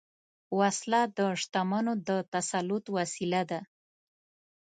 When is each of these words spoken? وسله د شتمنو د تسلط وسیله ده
وسله 0.59 1.01
د 1.17 1.19
شتمنو 1.41 1.93
د 2.07 2.09
تسلط 2.33 2.85
وسیله 2.97 3.41
ده 3.49 3.59